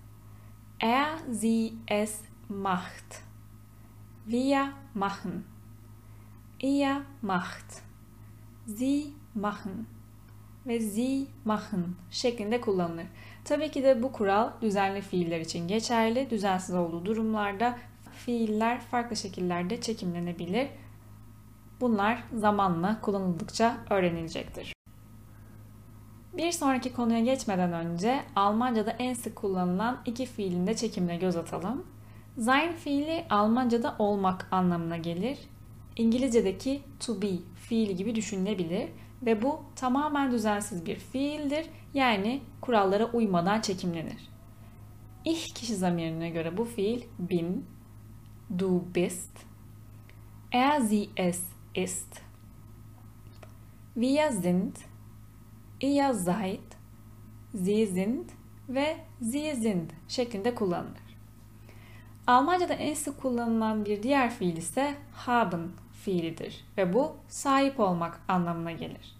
er, 0.78 1.18
sie, 1.30 1.72
es 1.86 2.20
macht, 2.48 3.22
wir 4.26 4.72
machen, 4.94 5.44
ihr 6.60 7.02
macht, 7.22 7.82
sie 8.66 9.12
machen 9.34 9.86
ve 10.66 10.80
sie 10.80 11.26
machen 11.44 11.94
şeklinde 12.10 12.60
kullanılır. 12.60 13.06
Tabii 13.44 13.70
ki 13.70 13.82
de 13.82 14.02
bu 14.02 14.12
kural 14.12 14.50
düzenli 14.62 15.00
fiiller 15.00 15.40
için 15.40 15.68
geçerli. 15.68 16.30
Düzensiz 16.30 16.74
olduğu 16.74 17.04
durumlarda 17.04 17.78
fiiller 18.12 18.80
farklı 18.80 19.16
şekillerde 19.16 19.80
çekimlenebilir. 19.80 20.68
Bunlar 21.80 22.22
zamanla 22.34 23.00
kullanıldıkça 23.00 23.76
öğrenilecektir. 23.90 24.73
Bir 26.36 26.52
sonraki 26.52 26.92
konuya 26.92 27.20
geçmeden 27.20 27.72
önce 27.72 28.22
Almanca'da 28.36 28.90
en 28.90 29.14
sık 29.14 29.36
kullanılan 29.36 30.00
iki 30.06 30.26
fiilin 30.26 30.66
de 30.66 30.76
çekimine 30.76 31.16
göz 31.16 31.36
atalım. 31.36 31.86
Sein 32.40 32.72
fiili 32.72 33.24
Almanca'da 33.30 33.96
olmak 33.98 34.48
anlamına 34.50 34.96
gelir. 34.96 35.38
İngilizce'deki 35.96 36.82
to 37.00 37.22
be 37.22 37.28
fiili 37.54 37.96
gibi 37.96 38.14
düşünülebilir 38.14 38.88
ve 39.22 39.42
bu 39.42 39.60
tamamen 39.76 40.32
düzensiz 40.32 40.86
bir 40.86 40.96
fiildir. 40.96 41.66
Yani 41.94 42.40
kurallara 42.60 43.04
uymadan 43.04 43.60
çekimlenir. 43.60 44.28
Ich 45.24 45.54
kişi 45.54 45.76
zamirine 45.76 46.30
göre 46.30 46.56
bu 46.56 46.64
fiil 46.64 47.02
bin, 47.18 47.66
du 48.58 48.84
bist, 48.94 49.38
er 50.52 50.80
sie 50.80 51.08
es 51.16 51.42
ist, 51.74 52.20
wir 53.94 54.30
sind, 54.30 54.76
ihr 55.80 56.14
seid, 56.14 56.74
sie 57.54 57.86
sind 57.86 58.30
ve 58.68 58.96
sie 59.20 59.54
sind 59.54 59.90
şeklinde 60.08 60.54
kullanılır. 60.54 61.04
Almanca'da 62.26 62.74
en 62.74 62.94
sık 62.94 63.22
kullanılan 63.22 63.84
bir 63.84 64.02
diğer 64.02 64.30
fiil 64.30 64.56
ise 64.56 64.94
haben 65.12 65.70
fiilidir 65.92 66.64
ve 66.76 66.92
bu 66.92 67.16
sahip 67.28 67.80
olmak 67.80 68.20
anlamına 68.28 68.72
gelir. 68.72 69.16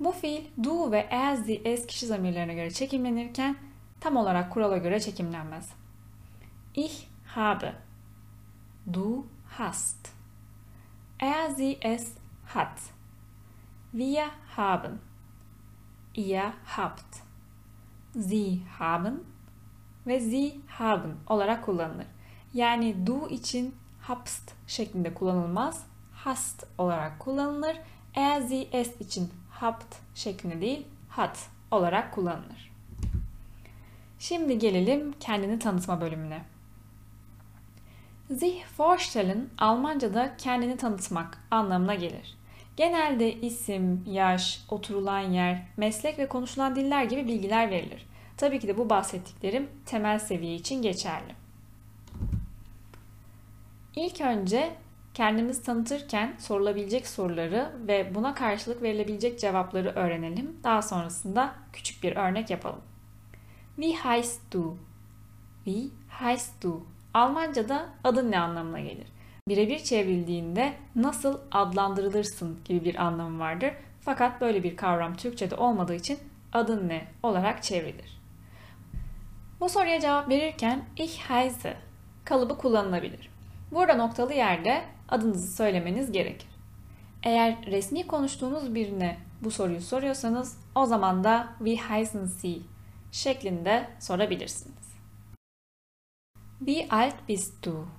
Bu 0.00 0.12
fiil 0.12 0.44
du 0.64 0.92
ve 0.92 1.10
as 1.10 1.46
the 1.46 1.54
es 1.54 1.86
kişi 1.86 2.06
zamirlerine 2.06 2.54
göre 2.54 2.70
çekimlenirken 2.70 3.56
tam 4.00 4.16
olarak 4.16 4.52
kurala 4.52 4.76
göre 4.76 5.00
çekimlenmez. 5.00 5.70
Ich 6.74 7.08
habe, 7.34 7.72
du 8.92 9.26
hast, 9.58 10.08
er 11.18 11.50
sie 11.50 11.78
es 11.82 12.14
hat, 12.46 12.80
wir 13.92 14.30
haben, 14.56 14.98
ihr 16.18 16.52
habt, 16.64 17.22
sie 18.12 18.60
haben 18.78 19.24
ve 20.06 20.20
sie 20.20 20.60
haben 20.66 21.16
olarak 21.26 21.64
kullanılır. 21.64 22.06
Yani 22.54 23.06
du 23.06 23.28
için 23.28 23.74
habst 24.00 24.52
şeklinde 24.66 25.14
kullanılmaz, 25.14 25.86
hast 26.12 26.66
olarak 26.78 27.20
kullanılır. 27.20 27.76
Er 28.14 28.40
sie 28.40 28.68
es 28.72 29.00
için 29.00 29.32
habt 29.50 29.96
şeklinde 30.14 30.60
değil, 30.60 30.86
hat 31.08 31.48
olarak 31.70 32.14
kullanılır. 32.14 32.72
Şimdi 34.18 34.58
gelelim 34.58 35.14
kendini 35.20 35.58
tanıtma 35.58 36.00
bölümüne. 36.00 36.44
Sich 38.28 38.64
vorstellen 38.78 39.48
Almanca'da 39.58 40.36
kendini 40.36 40.76
tanıtmak 40.76 41.38
anlamına 41.50 41.94
gelir. 41.94 42.37
Genelde 42.78 43.32
isim, 43.32 44.04
yaş, 44.06 44.64
oturulan 44.68 45.20
yer, 45.20 45.62
meslek 45.76 46.18
ve 46.18 46.28
konuşulan 46.28 46.76
diller 46.76 47.04
gibi 47.04 47.26
bilgiler 47.26 47.70
verilir. 47.70 48.06
Tabii 48.36 48.60
ki 48.60 48.68
de 48.68 48.78
bu 48.78 48.90
bahsettiklerim 48.90 49.68
temel 49.86 50.18
seviye 50.18 50.54
için 50.54 50.82
geçerli. 50.82 51.34
İlk 53.96 54.20
önce 54.20 54.70
kendimizi 55.14 55.62
tanıtırken 55.62 56.36
sorulabilecek 56.38 57.06
soruları 57.06 57.72
ve 57.88 58.14
buna 58.14 58.34
karşılık 58.34 58.82
verilebilecek 58.82 59.40
cevapları 59.40 59.88
öğrenelim. 59.88 60.56
Daha 60.64 60.82
sonrasında 60.82 61.54
küçük 61.72 62.02
bir 62.02 62.16
örnek 62.16 62.50
yapalım. 62.50 62.82
Wie 63.76 63.94
heißt 63.94 64.52
du? 64.52 64.76
Wie 65.64 65.90
heißt 66.20 66.62
du? 66.62 66.86
Almanca'da 67.14 67.88
adın 68.04 68.30
ne 68.30 68.40
anlamına 68.40 68.80
gelir? 68.80 69.06
Birebir 69.48 69.78
çevrildiğinde 69.78 70.72
nasıl 70.96 71.38
adlandırılırsın 71.52 72.58
gibi 72.64 72.84
bir 72.84 72.94
anlamı 73.06 73.38
vardır. 73.38 73.72
Fakat 74.00 74.40
böyle 74.40 74.62
bir 74.62 74.76
kavram 74.76 75.16
Türkçe'de 75.16 75.54
olmadığı 75.54 75.94
için 75.94 76.18
adın 76.52 76.88
ne 76.88 77.06
olarak 77.22 77.62
çevrilir. 77.62 78.20
Bu 79.60 79.68
soruya 79.68 80.00
cevap 80.00 80.28
verirken 80.28 80.84
ich 80.96 81.20
heiße 81.20 81.76
kalıbı 82.24 82.58
kullanılabilir. 82.58 83.30
Burada 83.72 83.94
noktalı 83.94 84.34
yerde 84.34 84.84
adınızı 85.08 85.56
söylemeniz 85.56 86.12
gerekir. 86.12 86.48
Eğer 87.22 87.66
resmi 87.66 88.06
konuştuğunuz 88.06 88.74
birine 88.74 89.18
bu 89.40 89.50
soruyu 89.50 89.80
soruyorsanız 89.80 90.58
o 90.74 90.86
zaman 90.86 91.24
da 91.24 91.48
wie 91.58 91.76
heißen 91.76 92.24
Sie 92.24 92.58
şeklinde 93.12 93.88
sorabilirsiniz. 94.00 94.88
Wie 96.58 96.88
alt 96.90 97.28
bist 97.28 97.64
du? 97.64 97.97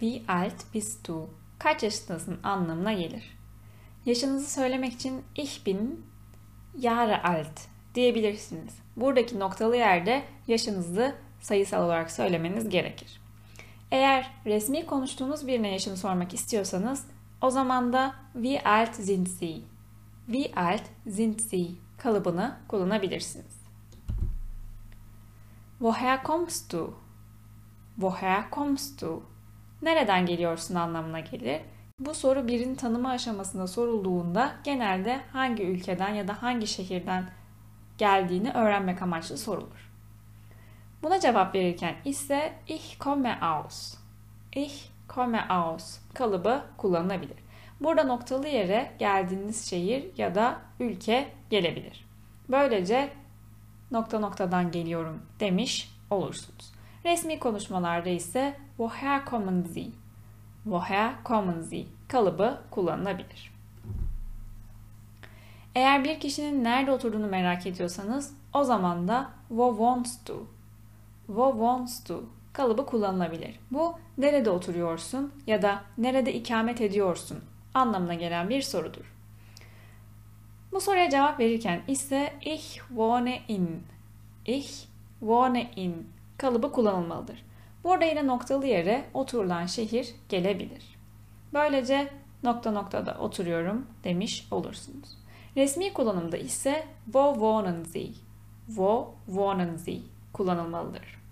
Wie 0.00 0.22
alt 0.28 0.74
bist 0.74 1.08
du? 1.08 1.30
Kaç 1.58 1.82
yaşındasın 1.82 2.38
anlamına 2.42 2.92
gelir. 2.92 3.36
Yaşınızı 4.06 4.50
söylemek 4.50 4.92
için 4.92 5.22
ich 5.34 5.66
bin 5.66 6.06
Jahre 6.82 7.22
alt 7.22 7.60
diyebilirsiniz. 7.94 8.74
Buradaki 8.96 9.38
noktalı 9.38 9.76
yerde 9.76 10.22
yaşınızı 10.48 11.14
sayısal 11.40 11.84
olarak 11.84 12.10
söylemeniz 12.10 12.68
gerekir. 12.68 13.20
Eğer 13.90 14.30
resmi 14.46 14.86
konuştuğunuz 14.86 15.46
birine 15.46 15.72
yaşını 15.72 15.96
sormak 15.96 16.34
istiyorsanız 16.34 17.04
o 17.40 17.50
zaman 17.50 17.92
da 17.92 18.14
wie 18.32 18.62
alt 18.64 18.94
sind 18.94 19.26
Sie? 19.26 19.60
Wie 20.26 20.54
alt 20.54 20.82
sind 21.10 21.40
Sie? 21.40 21.86
kalıbını 21.98 22.56
kullanabilirsiniz. 22.68 23.56
Woher 25.78 26.22
kommst 26.22 26.72
du? 26.72 26.94
Woher 27.96 28.50
kommst 28.50 29.02
du? 29.02 29.22
Nereden 29.82 30.26
geliyorsun 30.26 30.74
anlamına 30.74 31.20
gelir. 31.20 31.60
Bu 31.98 32.14
soru 32.14 32.48
birin 32.48 32.74
tanıma 32.74 33.10
aşamasında 33.10 33.66
sorulduğunda 33.66 34.52
genelde 34.64 35.20
hangi 35.32 35.62
ülkeden 35.62 36.14
ya 36.14 36.28
da 36.28 36.42
hangi 36.42 36.66
şehirden 36.66 37.30
geldiğini 37.98 38.52
öğrenmek 38.52 39.02
amaçlı 39.02 39.38
sorulur. 39.38 39.90
Buna 41.02 41.20
cevap 41.20 41.54
verirken 41.54 41.94
ise 42.04 42.52
ich 42.66 42.98
komme 42.98 43.38
aus, 43.40 43.94
ich 44.52 44.88
komme 45.08 45.48
aus 45.48 45.98
kalıbı 46.14 46.62
kullanılabilir. 46.76 47.36
Burada 47.80 48.04
noktalı 48.04 48.48
yere 48.48 48.92
geldiğiniz 48.98 49.70
şehir 49.70 50.04
ya 50.16 50.34
da 50.34 50.58
ülke 50.80 51.28
gelebilir. 51.50 52.06
Böylece 52.48 53.10
nokta 53.90 54.18
noktadan 54.18 54.70
geliyorum 54.70 55.22
demiş 55.40 55.92
olursunuz. 56.10 56.72
Resmi 57.04 57.38
konuşmalarda 57.38 58.08
ise 58.08 58.56
woher 58.78 59.24
kommen 59.24 59.62
Sie? 59.62 59.90
Woher 60.64 61.22
kommen 61.24 61.60
Sie? 61.62 61.86
kalıbı 62.08 62.60
kullanılabilir. 62.70 63.52
Eğer 65.74 66.04
bir 66.04 66.20
kişinin 66.20 66.64
nerede 66.64 66.90
oturduğunu 66.90 67.26
merak 67.26 67.66
ediyorsanız 67.66 68.34
o 68.52 68.64
zaman 68.64 69.08
da 69.08 69.30
wo 69.48 69.70
wohnst 69.70 70.28
du? 70.28 70.46
Wo 71.26 71.50
wohnst 71.50 72.08
du? 72.08 72.24
kalıbı 72.52 72.86
kullanılabilir. 72.86 73.58
Bu 73.70 73.94
nerede 74.18 74.50
oturuyorsun 74.50 75.32
ya 75.46 75.62
da 75.62 75.82
nerede 75.98 76.34
ikamet 76.34 76.80
ediyorsun 76.80 77.38
anlamına 77.74 78.14
gelen 78.14 78.48
bir 78.48 78.62
sorudur. 78.62 79.14
Bu 80.72 80.80
soruya 80.80 81.10
cevap 81.10 81.40
verirken 81.40 81.82
ise 81.88 82.32
ich 82.40 82.74
wohne 82.88 83.42
in, 83.48 83.82
ich 84.46 84.84
wohne 85.20 85.70
in 85.76 86.08
kalıbı 86.38 86.72
kullanılmalıdır. 86.72 87.45
Burada 87.86 88.04
yine 88.04 88.26
noktalı 88.26 88.66
yere 88.66 89.04
oturulan 89.14 89.66
şehir 89.66 90.14
gelebilir. 90.28 90.98
Böylece 91.54 92.08
nokta 92.42 92.70
noktada 92.70 93.18
oturuyorum 93.18 93.86
demiş 94.04 94.48
olursunuz. 94.50 95.18
Resmi 95.56 95.92
kullanımda 95.92 96.36
ise 96.36 96.86
wo 97.04 97.32
wohnen 97.32 97.84
Sie, 97.84 98.12
wo 98.66 99.14
wohnen 99.26 99.76
Sie 99.76 100.00
kullanılmalıdır. 100.32 101.22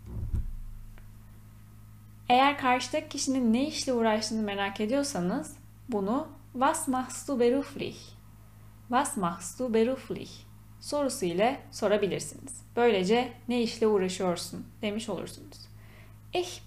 Eğer 2.29 2.59
karşıdaki 2.59 3.09
kişinin 3.09 3.53
ne 3.53 3.69
işle 3.69 3.93
uğraştığını 3.93 4.43
merak 4.43 4.81
ediyorsanız 4.81 5.57
bunu 5.89 6.29
Was 6.53 6.89
machst 6.89 7.29
du 7.29 7.41
beruflich? 7.41 7.99
Was 8.89 9.17
machst 9.17 9.59
du 9.59 9.75
beruflich? 9.75 10.31
sorusu 10.81 11.25
ile 11.25 11.61
sorabilirsiniz. 11.71 12.65
Böylece 12.77 13.33
ne 13.49 13.63
işle 13.63 13.87
uğraşıyorsun 13.87 14.67
demiş 14.83 15.09
olursunuz. 15.09 15.74
Ich 16.35 16.67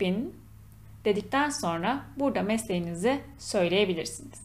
dedikten 1.06 1.50
sonra 1.50 2.06
burada 2.18 2.42
mesleğinizi 2.42 3.22
söyleyebilirsiniz. 3.38 4.42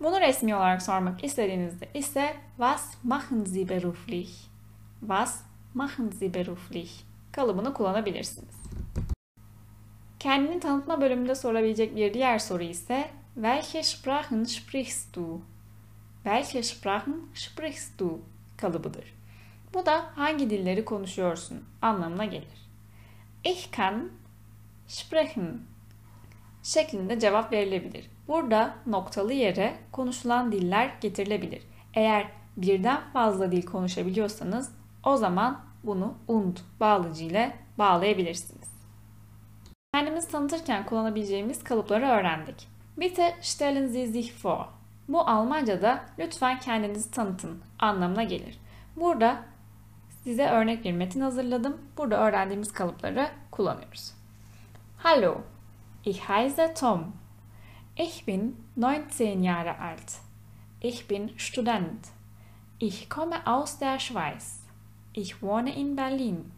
Bunu 0.00 0.20
resmi 0.20 0.54
olarak 0.54 0.82
sormak 0.82 1.24
istediğinizde 1.24 1.88
ise 1.94 2.36
Was 2.56 2.94
machen 3.04 3.44
Sie 3.44 3.68
beruflich? 3.68 4.30
Was 5.00 5.42
machen 5.74 6.10
Sie 6.10 6.34
beruflich? 6.34 6.90
kalıbını 7.32 7.74
kullanabilirsiniz. 7.74 8.54
Kendini 10.18 10.60
tanıtma 10.60 11.00
bölümünde 11.00 11.34
sorabilecek 11.34 11.96
bir 11.96 12.14
diğer 12.14 12.38
soru 12.38 12.62
ise 12.62 13.10
Welche 13.34 13.82
Sprachen 13.82 14.44
sprichst 14.44 15.16
du? 15.16 15.40
Welche 16.24 16.62
Sprachen 16.62 17.20
sprichst 17.34 18.00
du? 18.00 18.20
kalıbıdır. 18.56 19.14
Bu 19.74 19.86
da 19.86 20.10
hangi 20.14 20.50
dilleri 20.50 20.84
konuşuyorsun 20.84 21.64
anlamına 21.82 22.24
gelir. 22.24 22.67
Ich 23.44 23.72
kann 23.72 24.10
sprechen 24.86 25.60
şeklinde 26.62 27.20
cevap 27.20 27.52
verilebilir. 27.52 28.10
Burada 28.28 28.74
noktalı 28.86 29.32
yere 29.32 29.74
konuşulan 29.92 30.52
diller 30.52 30.90
getirilebilir. 31.00 31.62
Eğer 31.94 32.28
birden 32.56 33.00
fazla 33.12 33.52
dil 33.52 33.62
konuşabiliyorsanız 33.62 34.72
o 35.04 35.16
zaman 35.16 35.60
bunu 35.84 36.14
und 36.28 36.56
bağlıcı 36.80 37.24
ile 37.24 37.56
bağlayabilirsiniz. 37.78 38.68
Kendimizi 39.94 40.30
tanıtırken 40.30 40.86
kullanabileceğimiz 40.86 41.64
kalıpları 41.64 42.06
öğrendik. 42.06 42.68
Bitte 42.96 43.36
stellen 43.40 43.88
Sie 43.88 44.06
sich 44.06 44.44
vor. 44.44 44.68
Bu 45.08 45.20
Almanca'da 45.20 46.04
lütfen 46.18 46.58
kendinizi 46.58 47.10
tanıtın 47.10 47.62
anlamına 47.78 48.22
gelir. 48.22 48.60
Burada 48.96 49.42
size 50.24 50.48
örnek 50.48 50.84
bir 50.84 50.92
metin 50.92 51.20
hazırladım. 51.20 51.76
Burada 51.96 52.16
öğrendiğimiz 52.16 52.72
kalıpları 52.72 53.30
kullanıyoruz. 53.50 54.14
Hallo, 54.96 55.40
ich 56.04 56.20
heiße 56.20 56.74
Tom. 56.74 57.12
Ich 57.96 58.26
bin 58.26 58.56
19 58.82 59.44
Jahre 59.44 59.70
alt. 59.70 60.12
Ich 60.82 61.10
bin 61.10 61.32
Student. 61.36 62.08
Ich 62.80 63.08
komme 63.08 63.44
aus 63.46 63.80
der 63.80 63.98
Schweiz. 63.98 64.60
Ich 65.14 65.30
wohne 65.40 65.74
in 65.74 65.96
Berlin. 65.96 66.52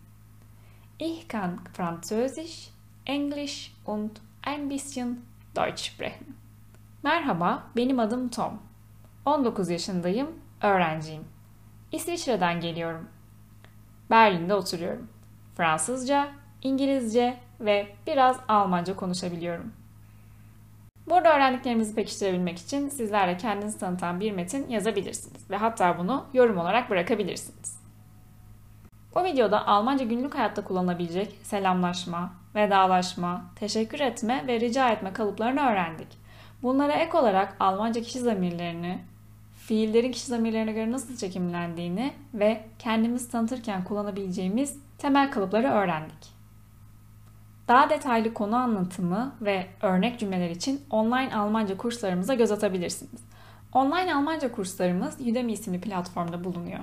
Ich 0.99 1.29
kann 1.29 1.61
Französisch, 1.73 2.71
Englisch 3.07 3.73
und 3.87 4.21
ein 4.43 4.69
bisschen 4.69 5.17
Deutsch 5.57 5.85
sprechen. 5.85 6.35
Merhaba, 7.03 7.63
benim 7.77 7.99
adım 7.99 8.29
Tom. 8.29 8.59
19 9.25 9.71
yaşındayım, 9.71 10.29
öğrenciyim. 10.63 11.25
İsviçre'den 11.93 12.61
geliyorum. 12.61 13.09
Berlin'de 14.11 14.55
oturuyorum. 14.55 15.09
Fransızca, 15.57 16.29
İngilizce 16.63 17.37
ve 17.61 17.87
biraz 18.07 18.37
Almanca 18.49 18.97
konuşabiliyorum. 18.97 19.73
Burada 21.09 21.37
öğrendiklerimizi 21.37 21.95
pekiştirebilmek 21.95 22.59
için 22.59 22.89
sizlerle 22.89 23.37
kendinizi 23.37 23.79
tanıtan 23.79 24.21
bir 24.21 24.33
metin 24.33 24.69
yazabilirsiniz 24.69 25.51
ve 25.51 25.57
hatta 25.57 25.99
bunu 25.99 26.25
yorum 26.33 26.59
olarak 26.59 26.91
bırakabilirsiniz. 26.91 27.81
Bu 29.15 29.25
videoda 29.25 29.67
Almanca 29.67 30.05
günlük 30.05 30.35
hayatta 30.35 30.65
kullanılabilecek 30.65 31.39
selamlaşma, 31.43 32.33
vedalaşma, 32.55 33.45
teşekkür 33.57 34.01
etme 34.01 34.45
ve 34.47 34.61
rica 34.61 34.89
etme 34.89 35.13
kalıplarını 35.13 35.61
öğrendik. 35.61 36.09
Bunlara 36.63 36.93
ek 36.93 37.19
olarak 37.19 37.57
Almanca 37.61 38.01
kişi 38.01 38.19
zamirlerini, 38.19 38.99
fiillerin 39.71 40.13
kişi 40.13 40.27
zamirlerine 40.27 40.73
göre 40.73 40.93
nasıl 40.93 41.17
çekimlendiğini 41.17 42.13
ve 42.35 42.65
kendimizi 42.79 43.31
tanıtırken 43.31 43.85
kullanabileceğimiz 43.85 44.79
temel 44.99 45.31
kalıpları 45.31 45.69
öğrendik. 45.69 46.29
Daha 47.69 47.91
detaylı 47.91 48.35
konu 48.35 48.57
anlatımı 48.57 49.35
ve 49.41 49.67
örnek 49.83 50.19
cümleler 50.19 50.51
için 50.51 50.81
online 50.91 51.35
Almanca 51.35 51.77
kurslarımıza 51.77 52.35
göz 52.35 52.53
atabilirsiniz. 52.53 53.21
Online 53.73 54.15
Almanca 54.15 54.53
kurslarımız 54.53 55.21
Udemy 55.21 55.53
isimli 55.53 55.81
platformda 55.81 56.45
bulunuyor. 56.45 56.81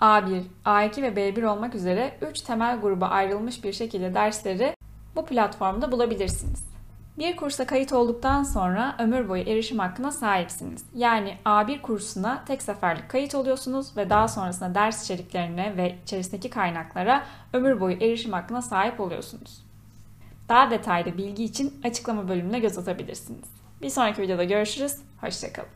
A1, 0.00 0.42
A2 0.64 1.02
ve 1.02 1.08
B1 1.08 1.46
olmak 1.46 1.74
üzere 1.74 2.18
3 2.30 2.40
temel 2.40 2.80
gruba 2.80 3.06
ayrılmış 3.06 3.64
bir 3.64 3.72
şekilde 3.72 4.14
dersleri 4.14 4.76
bu 5.16 5.26
platformda 5.26 5.92
bulabilirsiniz. 5.92 6.71
Bir 7.18 7.36
kursa 7.36 7.66
kayıt 7.66 7.92
olduktan 7.92 8.42
sonra 8.42 8.96
ömür 8.98 9.28
boyu 9.28 9.42
erişim 9.42 9.78
hakkına 9.78 10.10
sahipsiniz. 10.12 10.84
Yani 10.94 11.36
A1 11.44 11.80
kursuna 11.80 12.44
tek 12.44 12.62
seferlik 12.62 13.08
kayıt 13.08 13.34
oluyorsunuz 13.34 13.96
ve 13.96 14.10
daha 14.10 14.28
sonrasında 14.28 14.74
ders 14.74 15.04
içeriklerine 15.04 15.76
ve 15.76 15.96
içerisindeki 16.04 16.50
kaynaklara 16.50 17.24
ömür 17.52 17.80
boyu 17.80 17.96
erişim 17.96 18.32
hakkına 18.32 18.62
sahip 18.62 19.00
oluyorsunuz. 19.00 19.62
Daha 20.48 20.70
detaylı 20.70 21.18
bilgi 21.18 21.44
için 21.44 21.80
açıklama 21.84 22.28
bölümüne 22.28 22.58
göz 22.58 22.78
atabilirsiniz. 22.78 23.48
Bir 23.82 23.90
sonraki 23.90 24.22
videoda 24.22 24.44
görüşürüz. 24.44 24.96
Hoşçakalın. 25.20 25.68